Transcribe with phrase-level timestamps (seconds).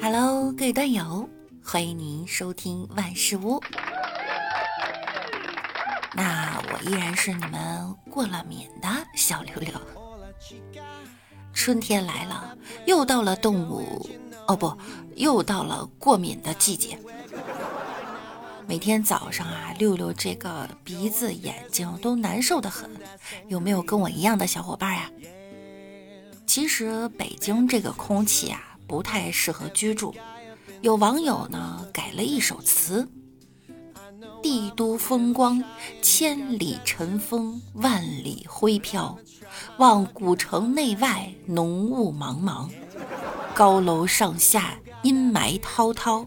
[0.00, 1.28] Hello，各位段友，
[1.62, 3.60] 欢迎您收听万事屋。
[6.14, 9.70] 那我依然是你们过了敏的小六六。
[11.52, 12.56] 春天来了，
[12.86, 14.08] 又到了动物
[14.46, 14.76] 哦不，
[15.16, 16.98] 又到了过敏的季节。
[18.68, 22.90] 每天早上啊，六六这个鼻子、眼睛都难受的很。
[23.46, 25.10] 有没有跟我一样的小伙伴呀？
[26.46, 30.14] 其实北京这个空气啊，不太适合居住。
[30.82, 33.08] 有网友呢改了一首词：
[34.42, 35.64] 帝都风光，
[36.02, 39.16] 千里尘风，万里灰飘。
[39.78, 42.68] 望古城内外，浓雾茫茫，
[43.54, 46.26] 高楼上下，阴霾滔滔。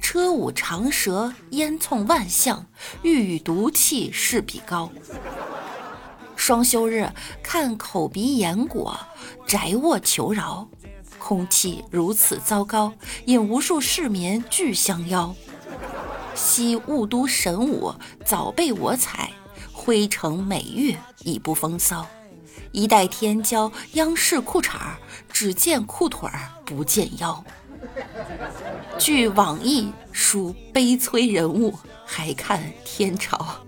[0.00, 2.66] 车舞长蛇，烟囱万象，
[3.02, 4.90] 欲与毒气势比高。
[6.36, 7.10] 双休日
[7.42, 8.98] 看口鼻眼果，
[9.46, 10.68] 宅卧求饶。
[11.18, 12.92] 空气如此糟糕，
[13.24, 15.34] 引无数市民俱相邀。
[16.34, 17.94] 昔雾都神武，
[18.26, 19.30] 早被我采；
[19.72, 22.06] 灰城美玉，已不风骚。
[22.72, 24.96] 一代天骄，央视裤衩
[25.32, 27.42] 只见裤腿儿，不见腰。
[28.98, 33.58] 据网易属悲催人物，还看天朝。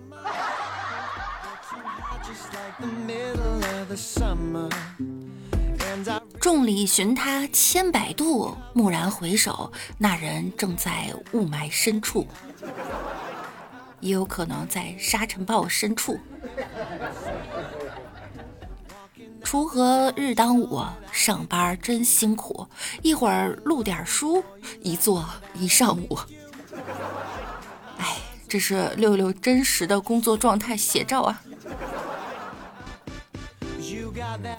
[6.40, 12.26] 众里寻他千百度，蓦然回首，那人正在雾霾深处，
[14.00, 16.18] 也有可能在沙尘暴深处。
[19.46, 22.66] 锄禾日当午，上班真辛苦。
[23.00, 24.42] 一会儿录点书，
[24.82, 26.18] 一坐一上午。
[27.96, 28.16] 哎，
[28.48, 31.40] 这是六六真实的工作状态写照啊！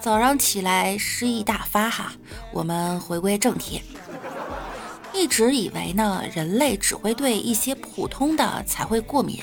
[0.00, 2.14] 早上起来诗意大发哈，
[2.50, 3.82] 我们回归正题。
[5.12, 9.42] 一直以为呢，人类只会对一些普通的才会过敏，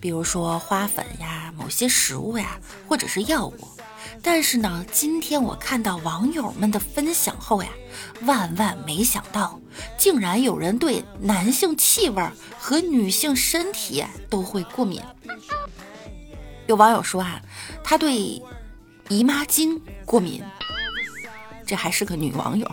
[0.00, 2.58] 比如说花粉呀、某些食物呀，
[2.88, 3.54] 或者是药物。
[4.22, 7.68] 但是呢，今天我看到网友们的分享后呀，
[8.22, 9.60] 万万没想到，
[9.98, 12.22] 竟然有人对男性气味
[12.58, 15.00] 和女性身体都会过敏。
[16.66, 17.40] 有网友说啊，
[17.82, 18.42] 他对
[19.08, 20.44] 姨妈巾过敏，
[21.66, 22.70] 这还是个女网友。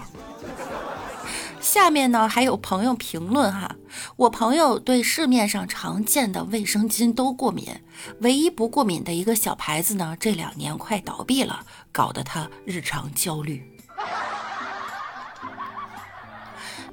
[1.68, 3.76] 下面呢还有朋友评论哈，
[4.16, 7.68] 我朋友对市面上常见的卫生巾都过敏，
[8.22, 13.62] 唯一不过敏的一个小牌子呢，这两年快倒闭了，搞得他日常焦虑。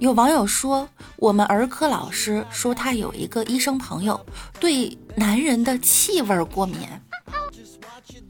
[0.01, 4.27] 有网友说，我们儿科老师说他有一个医生朋友
[4.59, 6.81] 对男人的气味过敏，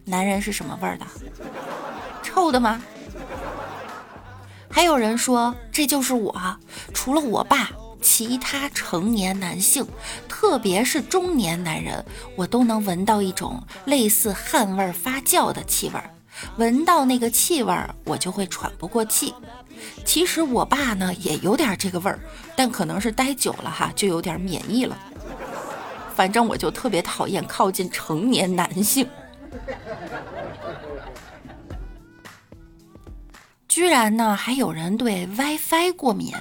[0.04, 1.06] 男人是什么味儿的？
[2.22, 2.82] 臭的吗？
[4.74, 6.34] 还有人说这就是我，
[6.92, 7.70] 除了我爸，
[8.02, 9.86] 其他成年男性，
[10.28, 12.04] 特别是中年男人，
[12.34, 16.10] 我都能闻到一种类似汗味发酵的气味儿。
[16.56, 19.32] 闻到那个气味儿，我就会喘不过气。
[20.04, 22.18] 其实我爸呢也有点这个味儿，
[22.56, 24.98] 但可能是待久了哈，就有点免疫了。
[26.16, 29.08] 反正我就特别讨厌靠近成年男性。
[33.74, 36.32] 居然呢，还有人对 WiFi 过敏。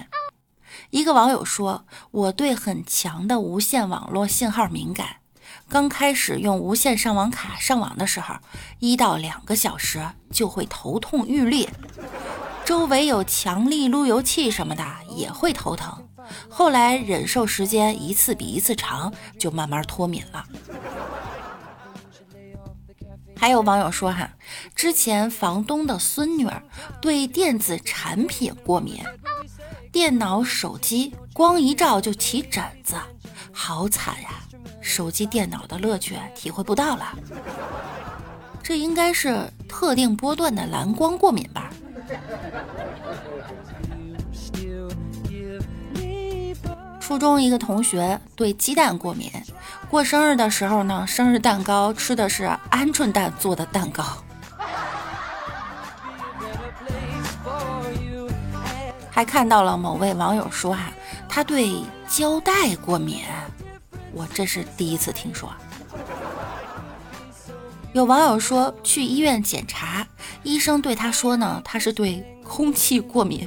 [0.92, 5.16] 一个网友说：“我对很强的无线网络信号敏感，
[5.68, 8.36] 刚开始用无线上网卡上网的时候，
[8.78, 10.00] 一到两个小时
[10.32, 11.68] 就会头痛欲裂，
[12.66, 16.08] 周围有强力路由器什么的也会头疼。
[16.48, 20.46] 后来忍受时间一次比一次长，就慢慢脱敏了。”
[23.36, 24.30] 还有网友说哈，
[24.76, 26.64] 之前房东的孙女儿
[27.02, 29.04] 对电子产品过敏，
[29.92, 32.96] 电脑、手机光一照就起疹子，
[33.52, 34.30] 好惨呀！
[34.80, 37.18] 手机、电脑的乐趣体会不到了，
[38.62, 41.70] 这应该是特定波段的蓝光过敏吧？
[47.00, 49.30] 初中一个同学对鸡蛋过敏。
[49.94, 54.04] 过生日的时候呢，生日蛋糕吃的是鹌鹑蛋做的蛋糕。
[59.12, 60.92] 还看到了某位网友说啊，
[61.30, 63.20] 他对胶带过敏，
[64.14, 65.48] 我这是第一次听说。
[67.94, 70.08] 有网友说去医院检查，
[70.42, 73.46] 医生对他说呢，他是对空气过敏，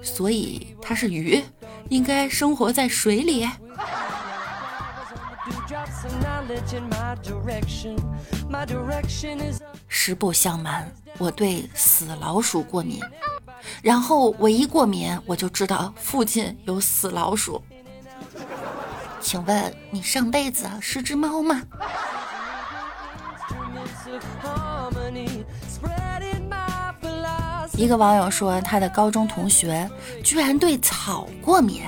[0.00, 1.44] 所以他是鱼，
[1.90, 3.46] 应该生活在水里。
[9.88, 13.00] 实不相瞒，我对死老鼠过敏。
[13.82, 17.62] 然后我一过敏，我就知道附近有死老鼠。
[19.20, 21.60] 请问你上辈子是只猫吗？
[27.74, 29.88] 一个网友说，他的高中同学
[30.24, 31.82] 居然对草过敏。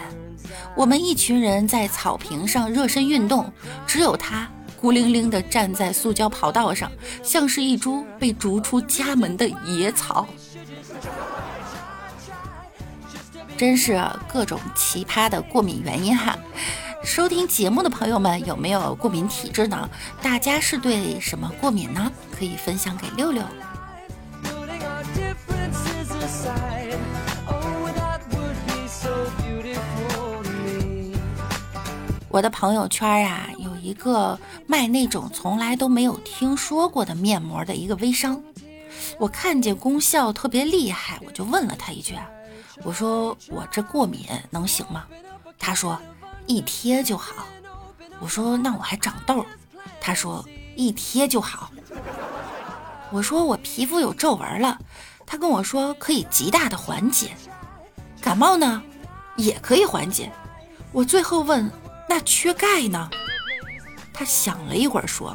[0.75, 3.53] 我们一群人在草坪上热身运动，
[3.87, 4.49] 只有他
[4.81, 6.91] 孤零零地站在塑胶跑道上，
[7.23, 10.27] 像是一株被逐出家门的野草。
[13.57, 16.37] 真是各种奇葩的过敏原因哈！
[17.05, 19.89] 收听节目的朋友们有没有过敏体质呢？
[20.21, 22.11] 大家是对什么过敏呢？
[22.37, 23.45] 可以分享给六六。
[32.33, 38.43] 我的朋友圈呀，有一个卖那种从来都没有听说过的面膜的一个微商，
[39.19, 42.19] 我看见功效特别厉害，我就问了他一句
[42.85, 45.05] ：“我说我这过敏能行吗？”
[45.61, 46.01] 他说
[46.49, 47.47] ：“一贴就好。”
[48.19, 49.45] 我说：“那我还长痘。”
[50.01, 50.43] 他说
[50.75, 51.71] ：“一贴就好。”
[53.13, 54.79] 我说：“我皮肤有皱纹了。”
[55.27, 57.33] 他跟我说：“可以极大的缓解。”
[58.23, 58.83] 感冒呢，
[59.37, 60.33] 也可以缓解。
[60.93, 61.71] 我最后问。
[62.15, 63.09] 那缺钙呢？
[64.13, 65.35] 他想了一会儿说：“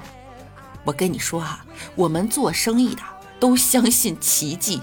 [0.85, 1.65] 我跟你说哈，
[1.95, 3.01] 我们做生意的
[3.39, 4.79] 都相信奇迹。”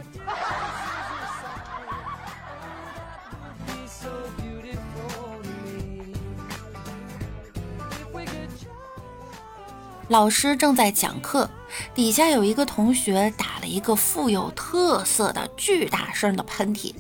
[10.09, 11.49] 老师正在讲课，
[11.95, 16.93] 底下有一个同学打了一个富有特色的巨大声的喷嚏。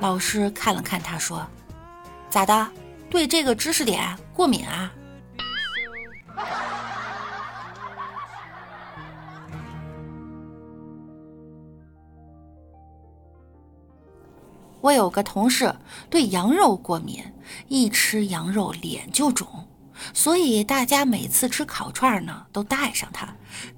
[0.00, 1.46] 老师看了看他，说
[2.28, 2.68] ：“咋的？”
[3.12, 4.90] 对这个知识点过敏啊！
[14.80, 15.72] 我有个同事
[16.08, 17.22] 对羊肉过敏，
[17.68, 19.68] 一吃羊肉脸就肿，
[20.14, 23.28] 所以大家每次吃烤串呢都带上它。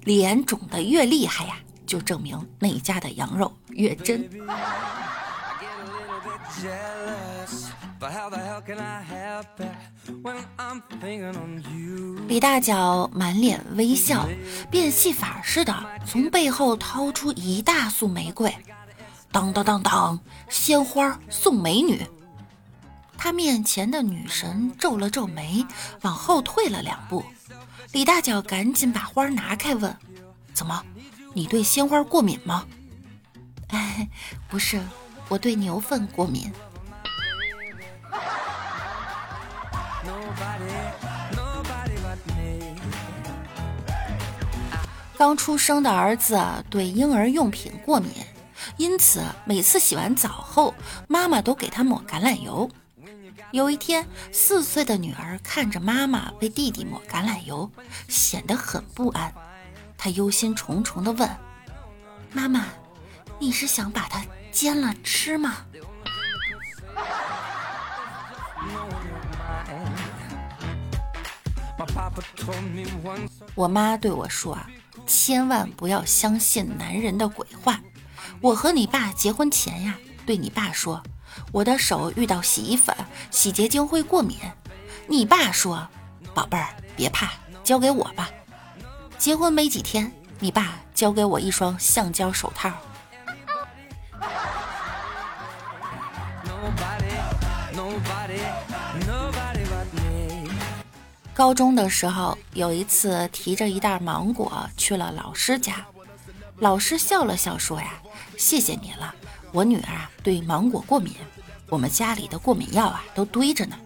[0.05, 4.29] 脸肿的越厉害呀，就证明那家的羊肉越真。
[12.27, 14.27] 李大脚满脸微笑，
[14.69, 15.73] 变戏法似的
[16.05, 18.55] 从背后掏出一大束玫瑰，
[19.31, 20.19] 当当当当，
[20.49, 22.05] 鲜花送美女。
[23.17, 25.65] 他面前的女神皱了皱眉，
[26.01, 27.23] 往后退了两步。
[27.91, 29.95] 李大脚赶紧把花拿开，问
[30.53, 30.83] ：“怎么，
[31.33, 32.65] 你对鲜花过敏吗
[33.69, 34.09] ？”“哎，
[34.49, 34.81] 不是，
[35.27, 36.51] 我对牛粪过敏。”
[45.17, 46.37] 刚出生的儿子
[46.69, 48.11] 对婴儿用品过敏，
[48.75, 50.75] 因此每次洗完澡后，
[51.07, 52.69] 妈妈都给他抹橄榄油。
[53.51, 57.71] 有一天，四岁的女儿看着妈妈为弟弟抹橄榄油，
[58.09, 59.33] 显得很不安。
[59.97, 61.29] 她忧心忡忡地问
[62.33, 62.67] ：“妈妈，
[63.39, 65.57] 你是想把它煎了吃吗？”
[73.53, 74.69] 我妈对我说：“啊。”
[75.05, 77.79] 千万不要相信男人的鬼话。
[78.41, 79.95] 我和你爸结婚前呀，
[80.25, 81.03] 对你爸说，
[81.51, 82.95] 我的手遇到洗衣粉、
[83.29, 84.37] 洗洁精会过敏。
[85.07, 85.87] 你爸说，
[86.33, 87.33] 宝贝儿别怕，
[87.63, 88.29] 交给我吧。
[89.19, 92.71] 结婚没几天，你爸交给我一双橡胶手套。
[101.35, 105.85] 高中的时候，有一次提着一袋芒果去了老师家，
[106.59, 107.95] 老师笑了笑说：“呀，
[108.37, 109.13] 谢谢你了，
[109.51, 111.13] 我女儿啊对芒果过敏，
[111.67, 113.77] 我们家里的过敏药啊都堆着呢。”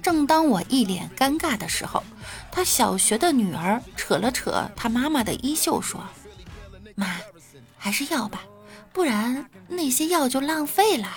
[0.00, 2.04] 正当我一脸尴尬的时候，
[2.52, 6.00] 他小学的女儿扯了扯他妈妈的衣袖说
[6.94, 7.16] ：“妈，
[7.76, 8.42] 还是要吧，
[8.92, 11.08] 不然那些药就浪费了。”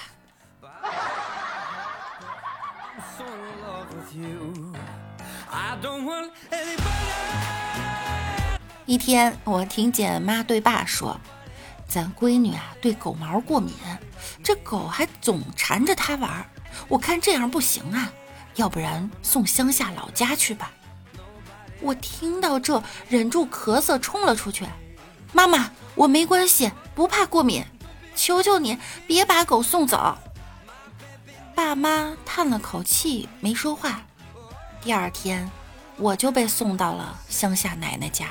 [8.85, 11.19] 一天，我听见妈对爸说
[11.87, 13.73] ：“咱闺女啊，对狗毛过敏，
[14.41, 16.45] 这狗还总缠着她玩。
[16.87, 18.11] 我看这样不行啊，
[18.55, 20.71] 要不然送乡下老家去吧。”
[21.81, 24.65] 我听到这，忍住咳嗽冲了出去
[25.33, 27.65] ：“妈妈，我没关系，不怕过敏，
[28.15, 30.17] 求求你别把狗送走。”
[31.57, 34.03] 爸妈叹了口气，没说话。
[34.79, 35.49] 第二天。
[35.99, 38.27] 我就被送到了乡下奶奶家。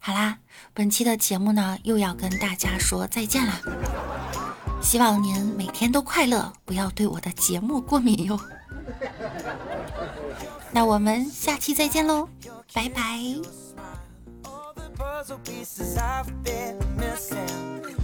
[0.00, 0.38] 好啦，
[0.72, 3.60] 本期的节目呢又要跟大家说再见啦。
[4.80, 8.40] 希望您每天都快乐，不要对我的节目过敏哟。
[10.72, 12.30] 那我们下期再见喽，
[12.72, 13.67] 拜拜。
[15.18, 17.96] puzzle pieces I've been missing.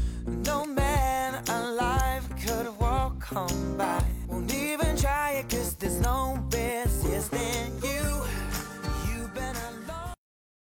[0.45, 4.14] No man alive could walk home by.